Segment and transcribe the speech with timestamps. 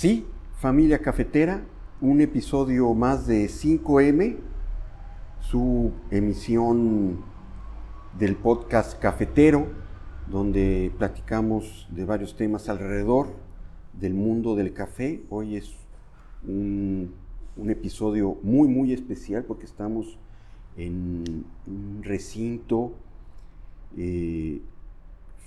[0.00, 0.24] Sí,
[0.54, 1.62] familia cafetera,
[2.00, 4.38] un episodio más de 5M,
[5.40, 7.22] su emisión
[8.18, 9.66] del podcast cafetero,
[10.30, 13.26] donde platicamos de varios temas alrededor
[13.92, 15.20] del mundo del café.
[15.28, 15.70] Hoy es
[16.48, 17.12] un,
[17.68, 20.18] episodio muy, muy especial porque estamos
[20.78, 22.94] en un recinto
[23.98, 24.62] eh,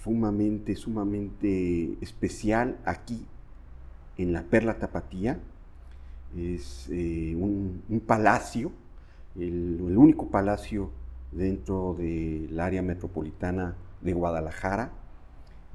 [0.04, 3.26] sumamente, sumamente especial aquí
[4.18, 5.40] en la Perla Tapatía.
[6.38, 8.72] Es eh, un, palacio,
[9.36, 10.90] el, el, único palacio
[11.32, 14.92] dentro del área metropolitana de Guadalajara.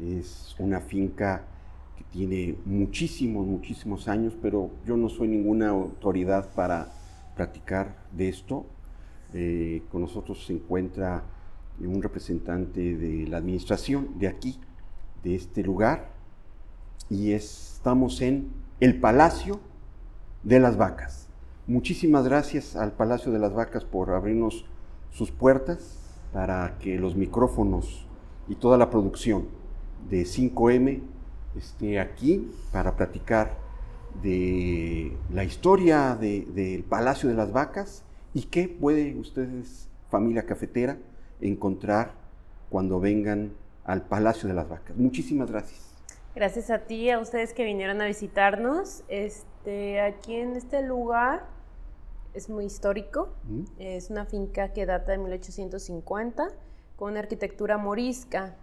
[0.01, 1.45] Es una finca
[1.97, 6.93] que tiene muchísimos, muchísimos años, pero yo no soy ninguna autoridad para
[7.37, 8.67] platicar de esto.
[9.35, 11.23] Eh, con nosotros se encuentra
[11.81, 14.59] un representante de la administración de aquí,
[15.23, 16.18] de este lugar,
[17.11, 19.61] y estamos en el Palacio
[20.43, 21.29] de las Vacas.
[21.67, 24.65] Muchísimas gracias al Palacio de las Vacas por abrirnos
[25.11, 25.99] sus puertas
[26.33, 28.07] para que los micrófonos
[28.49, 29.47] y toda la producción
[30.09, 31.03] de 5M
[31.57, 33.57] esté aquí para platicar
[34.23, 38.05] de la historia del de, Palacio de las Vacas
[38.35, 40.99] y qué puede ustedes, familia cafetera,
[41.41, 42.13] encontrar
[42.71, 43.53] cuando vengan
[43.85, 44.97] al Palacio de las Vacas.
[44.97, 45.98] Muchísimas gracias.
[46.39, 49.03] Gracias a ti, a ustedes que vinieron a visitarnos.
[49.09, 51.45] Este, aquí en este lugar
[52.33, 53.35] es muy histórico.
[53.43, 53.65] ¿Mm?
[53.81, 56.49] Es una finca que data de 1850
[56.95, 58.55] con una arquitectura morisca.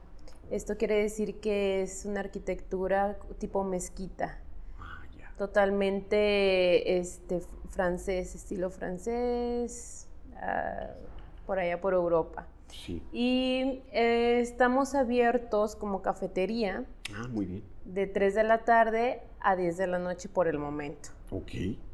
[0.49, 4.39] Esto quiere decir que es una arquitectura tipo mezquita.
[4.79, 5.03] Ah,
[5.37, 12.47] Totalmente este, francés, estilo francés, uh, por allá por Europa.
[12.69, 13.01] Sí.
[13.11, 16.85] Y eh, estamos abiertos como cafetería.
[17.15, 17.63] Ah, muy bien.
[17.85, 21.09] De 3 de la tarde a 10 de la noche por el momento.
[21.31, 21.51] Ok,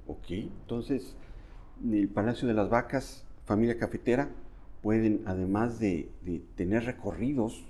[0.08, 0.30] ok.
[0.30, 1.16] Entonces,
[1.84, 4.30] el Palacio de las Vacas, familia cafetera,
[4.81, 7.66] pueden, además de, de tener recorridos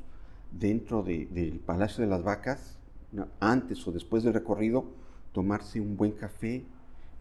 [0.52, 2.78] dentro de, del Palacio de las Vacas,
[3.40, 4.86] antes o después del recorrido,
[5.34, 6.64] tomarse un buen café,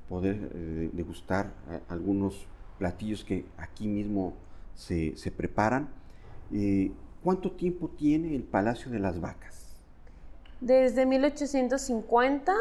[0.09, 1.53] poder eh, degustar
[1.89, 2.47] algunos
[2.79, 4.35] platillos que aquí mismo
[4.75, 5.89] se, se preparan.
[6.53, 6.93] Eh,
[7.23, 9.77] ¿Cuánto tiempo tiene el Palacio de las Vacas?
[10.61, 12.55] Desde 1850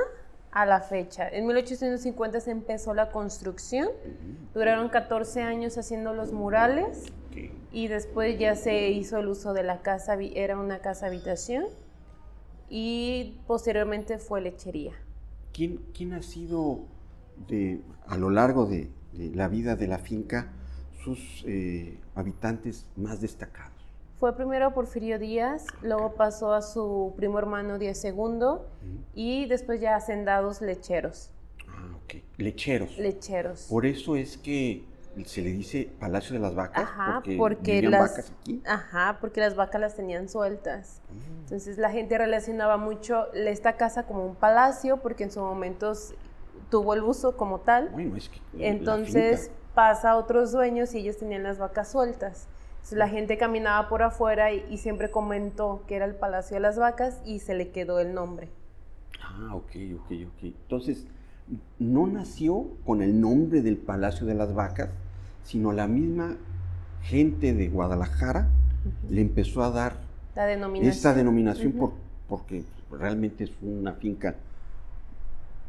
[0.51, 1.27] a la fecha.
[1.29, 3.89] En 1850 se empezó la construcción,
[4.53, 7.51] duraron 14 años haciendo los murales okay.
[7.71, 11.65] y después ya se hizo el uso de la casa, era una casa habitación
[12.69, 14.93] y posteriormente fue lechería.
[15.53, 16.85] ¿Quién, quién ha sido
[17.47, 20.51] de, a lo largo de, de la vida de la finca
[21.03, 23.73] sus eh, habitantes más destacados?
[24.19, 28.57] Fue primero Porfirio Díaz, luego pasó a su primo hermano Díaz II
[29.13, 31.31] y después ya hacendados lecheros.
[31.69, 32.21] Ah, ok.
[32.37, 32.97] Lecheros.
[32.97, 33.67] Lecheros.
[33.69, 34.83] Por eso es que
[35.25, 36.83] se le dice Palacio de las Vacas.
[36.83, 38.61] Ajá, porque, porque las vacas aquí.
[38.65, 41.01] Ajá, porque las vacas las tenían sueltas.
[41.09, 41.39] Mm.
[41.41, 45.93] Entonces la gente relacionaba mucho esta casa como un palacio porque en su momento
[46.69, 47.89] tuvo el uso como tal.
[47.89, 52.47] Bueno, es que Entonces pasa a otros dueños y ellos tenían las vacas sueltas.
[52.75, 56.61] Entonces, la gente caminaba por afuera y, y, siempre comentó que era el Palacio de
[56.61, 58.49] las Vacas y se le quedó el nombre.
[59.21, 60.43] Ah, ok, ok, ok.
[60.43, 61.05] Entonces,
[61.77, 64.89] no nació con el nombre del Palacio de las Vacas,
[65.43, 66.37] sino la misma
[67.01, 68.49] gente de Guadalajara
[68.85, 69.09] uh -huh.
[69.09, 69.97] le empezó a dar
[70.35, 70.91] la denominación.
[70.91, 71.79] esta denominación uh -huh.
[71.79, 71.93] por,
[72.27, 74.35] porque realmente es una finca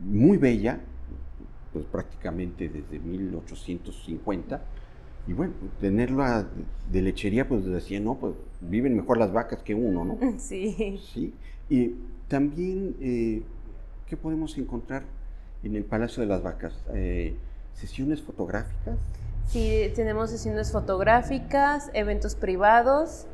[0.01, 0.81] muy bella,
[1.73, 4.63] pues prácticamente desde 1850
[5.27, 6.47] y bueno, tenerla
[6.91, 10.19] de lechería, pues decía, no, pues viven mejor las vacas que uno, ¿no?
[10.39, 10.99] Sí.
[11.13, 11.35] Sí.
[11.69, 11.95] Y
[12.29, 13.43] también, eh,
[14.07, 15.05] ¿qué podemos encontrar
[15.63, 16.75] en el Palacio de las Vacas?
[16.95, 17.37] Eh,
[17.75, 18.99] ¿Sesiones fotográficas?
[19.47, 23.27] Sí, tenemos sesiones fotográficas, eventos privados,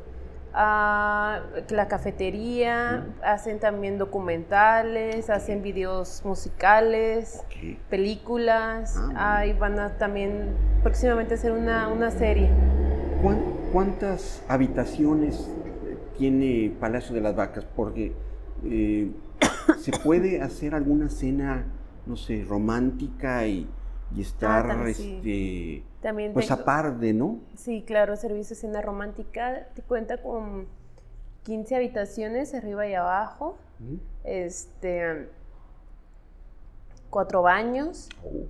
[0.57, 7.79] uh, la cafetería, hacen también documentales, hacen videos musicales, okay.
[7.89, 10.49] películas, ah, ahí van a también
[10.81, 12.49] próximamente hacer una, una serie.
[13.71, 15.49] ¿Cuántas habitaciones
[16.17, 17.65] tiene Palacio de las Vacas?
[17.75, 18.13] Porque
[18.63, 19.11] eh,
[19.79, 21.65] se puede hacer alguna cena,
[22.05, 23.67] no sé, romántica y,
[24.15, 25.83] y estar, ah, también, este, sí.
[26.01, 27.39] también pues tengo, aparte, ¿no?
[27.55, 30.67] Sí, claro, servicio de cena romántica te cuenta con
[31.43, 33.95] 15 habitaciones arriba y abajo, ¿Mm?
[34.23, 35.29] este,
[37.09, 38.45] cuatro baños oh.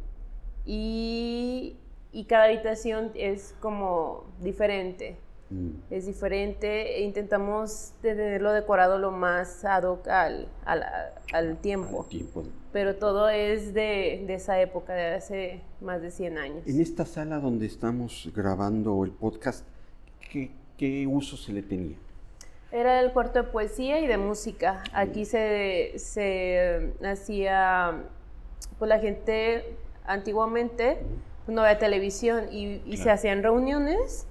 [0.65, 1.77] y
[2.17, 5.17] y cada habitación es como diferente.
[5.49, 5.69] Mm.
[5.89, 6.97] Es diferente.
[6.97, 10.47] E intentamos tenerlo decorado lo más ad hoc al,
[11.61, 12.07] tiempo.
[12.71, 16.67] Pero todo es de, esa época, de hace más de 100 años.
[16.67, 19.65] En esta sala donde estamos grabando el podcast,
[20.31, 21.97] ¿qué, qué uso se le tenía?
[22.71, 24.83] Era el cuarto de poesía y de música.
[24.93, 28.03] Aquí se, se hacía,
[28.77, 29.63] pues la gente
[30.05, 30.99] antiguamente
[31.47, 34.27] no había televisión y, se hacían reuniones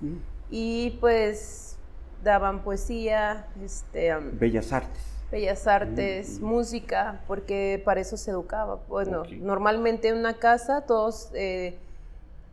[0.51, 1.79] y pues
[2.23, 5.03] daban poesía, este, bellas artes.
[5.31, 8.81] Bellas artes, música, porque para eso se educaba.
[8.89, 11.79] Bueno, normalmente en una casa todos eh,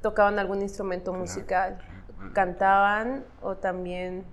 [0.01, 1.77] tocaban algún instrumento musical,
[2.33, 4.23] cantaban o también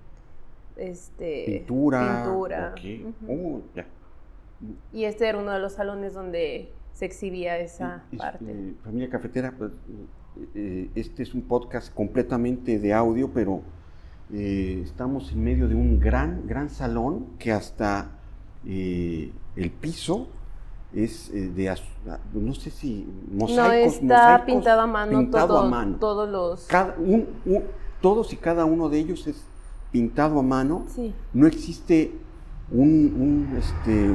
[0.75, 2.23] este, pintura.
[2.23, 2.75] pintura.
[3.27, 3.61] Oh,
[4.93, 8.45] y este era uno de los salones donde se exhibía esa parte.
[8.47, 9.73] Eh, familia Cafetera, pues,
[10.55, 13.61] eh, este es un podcast completamente de audio, pero
[14.33, 18.11] eh, estamos en medio de un gran, gran salón que hasta
[18.63, 20.27] el piso
[20.93, 21.75] es de,
[22.33, 25.27] no sé si mosaicos, no, está pintado a mano,
[25.99, 26.67] todos los...
[28.01, 29.43] todos y cada uno de ellos es
[29.91, 30.85] pintado a mano.
[31.33, 32.13] No existe
[32.71, 34.09] un, este,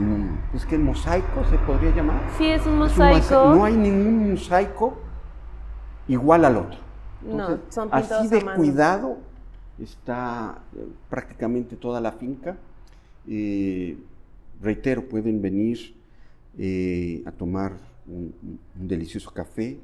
[0.54, 2.22] es que mosaico se podría llamar.
[2.38, 3.54] Sí, es un mosaico.
[3.54, 5.05] no hay ningún mosaico
[6.08, 6.78] igual al otro.
[7.22, 9.18] no, son así de cuidado
[9.78, 12.56] está eh, prácticamente toda la finca.
[13.28, 13.96] Eh,
[14.60, 15.94] reitero, pueden venir
[16.58, 17.76] eh, a tomar
[18.06, 18.34] un,
[18.78, 19.78] un delicioso café.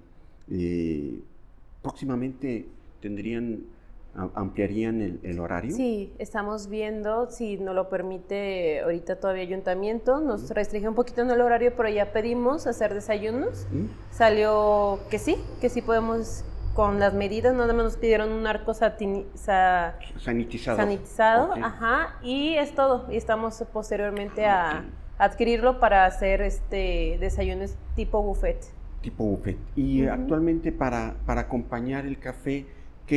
[1.82, 2.66] próximamente
[3.00, 3.64] tendrían
[4.14, 5.74] ¿Ampliarían el, horario?
[5.74, 11.30] Sí, estamos viendo, si nos lo permite ahorita todavía ayuntamiento, nos restringe un poquito en
[11.30, 13.66] el horario, pero ya pedimos hacer desayunos.
[14.10, 16.44] Salió que sí, que sí podemos
[16.74, 19.94] con las medidas, nada más nos pidieron un arco sanitizado.
[20.18, 23.06] Sanitizado, ajá, y es todo.
[23.10, 24.84] Y estamos posteriormente a
[25.18, 28.58] adquirirlo para hacer este desayunos tipo buffet.
[29.00, 29.56] Tipo buffet.
[29.76, 32.66] Y actualmente para, para acompañar el café,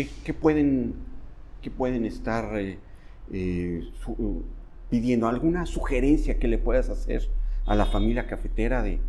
[0.04, 0.94] ¿Qué, pueden,
[1.62, 2.78] qué pueden estar eh,
[3.32, 3.82] eh,
[4.90, 5.30] pidiendo?
[5.30, 7.30] ¿Alguna sugerencia que le puedas hacer
[7.66, 9.00] a la familia cafetera de,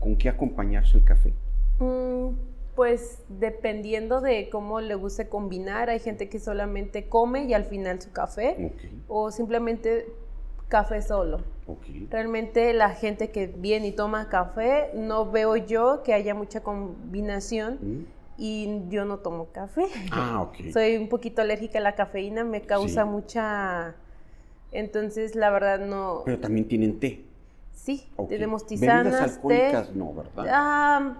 [0.00, 1.32] con qué acompañarse el café?
[1.78, 2.34] Mm,
[2.74, 8.00] pues dependiendo de cómo le guste combinar, hay gente que solamente come y al final
[8.00, 8.72] su café,
[9.06, 10.06] o simplemente
[10.66, 11.38] café solo.
[12.10, 17.78] Realmente la gente que viene y toma café, no veo yo que haya mucha combinación.
[17.80, 19.86] Mm y yo no tomo café.
[20.10, 20.56] Ah, ok.
[20.72, 23.94] Soy un poquito alérgica a la cafeína, me causa mucha...
[24.72, 26.22] Entonces, la verdad no...
[26.24, 27.24] Pero también tienen té.
[27.72, 30.46] Sí, tenemos tisanas, alcohólicas no, ¿verdad?
[30.50, 31.18] Ah,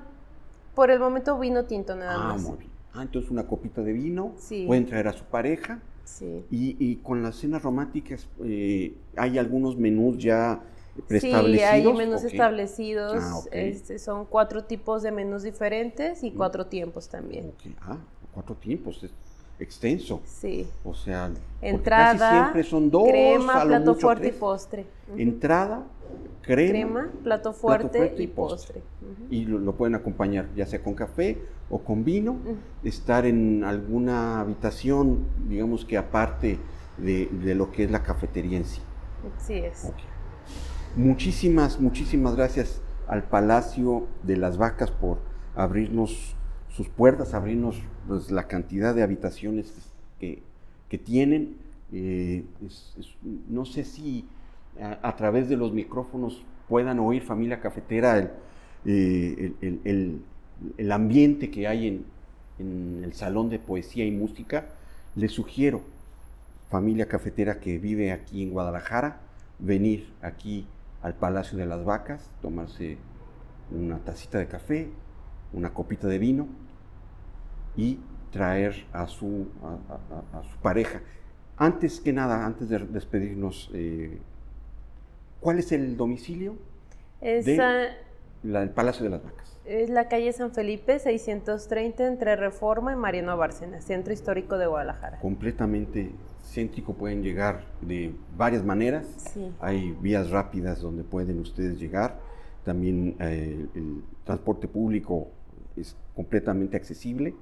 [0.74, 2.44] por el momento vino tinto nada ah, más.
[2.44, 2.70] Ah, muy bien.
[2.92, 4.64] Ah, entonces una copita de vino, sí.
[4.66, 5.80] pueden traer a su pareja.
[6.02, 6.44] Sí.
[6.50, 10.60] Y, con las cenas románticas, eh, ¿hay algunos menús ya
[11.08, 11.58] preestablecidos?
[11.58, 13.22] Sí, hay menús establecidos.
[13.22, 16.36] Ah, este, son cuatro tipos de menús diferentes y mm.
[16.36, 17.52] cuatro tiempos también.
[17.80, 17.98] Ah,
[18.32, 19.12] cuatro tiempos, es
[19.58, 20.20] extenso.
[20.24, 20.66] Sí.
[20.84, 21.30] O sea,
[21.60, 24.86] entrada, casi siempre son dos, crema, plato fuerte y postre.
[25.16, 25.84] Entrada,
[26.42, 28.82] crema, crema plato, fuerte y postre.
[29.30, 31.38] Y lo, pueden acompañar ya sea con café
[31.70, 32.36] o con vino,
[32.84, 36.58] estar en alguna habitación, digamos que aparte
[36.98, 38.82] de, lo que es la cafetería en sí.
[39.38, 39.90] Sí es.
[40.96, 45.20] Muchísimas, muchísimas gracias al Palacio de las Vacas por
[45.55, 46.37] abrirnos
[46.69, 49.72] sus puertas, abrirnos pues, la cantidad de habitaciones
[50.20, 50.43] que,
[50.99, 51.56] tienen.
[51.94, 52.44] Eh,
[53.49, 54.27] no sé si
[55.03, 58.31] a, través de los micrófonos puedan oír familia cafetera el,
[58.84, 60.20] eh,
[60.77, 62.05] el, ambiente que hay en,
[62.58, 64.67] en, el salón de poesía y música.
[65.17, 65.81] Les sugiero,
[66.69, 69.20] familia cafetera que vive aquí en Guadalajara,
[69.58, 70.67] venir aquí
[71.02, 72.98] al Palacio de las Vacas, tomarse
[73.70, 74.90] una tacita de café,
[75.52, 76.48] una copita de vino
[77.76, 77.98] y
[78.30, 81.02] traer a su, a, su pareja.
[81.56, 84.18] Antes que nada, antes de despedirnos, eh,
[85.40, 86.56] ¿cuál es el domicilio
[88.43, 89.58] del Palacio de las Vacas?
[89.65, 95.20] Es la calle San Felipe, 630, entre Reforma y Mariano Bárcena, Centro Histórico de Guadalajara.
[95.20, 96.11] Completamente
[96.43, 99.06] céntrico pueden llegar de varias maneras.
[99.61, 102.19] Hay vías rápidas donde pueden ustedes llegar.
[102.65, 105.31] También eh, el transporte público
[105.77, 107.34] es completamente accesible.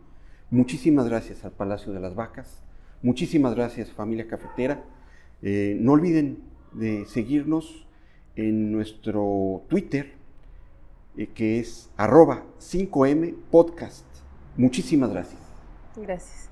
[0.50, 2.62] Muchísimas gracias al Palacio de las Vacas.
[3.02, 4.85] Muchísimas gracias familia cafetera.
[5.42, 6.38] Eh, no olviden
[6.73, 7.87] de seguirnos
[8.37, 10.19] en nuestro Twitter,
[11.16, 14.04] eh, que es arroba 5M podcast.
[14.56, 15.40] Muchísimas gracias.
[15.96, 16.50] Gracias.